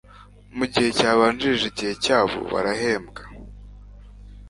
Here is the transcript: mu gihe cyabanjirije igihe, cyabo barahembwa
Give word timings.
mu 0.57 0.65
gihe 0.71 0.89
cyabanjirije 0.97 1.65
igihe, 1.71 1.93
cyabo 2.03 2.37
barahembwa 2.51 3.21